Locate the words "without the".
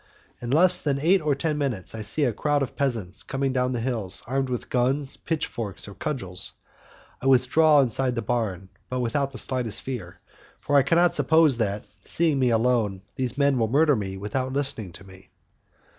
9.01-9.37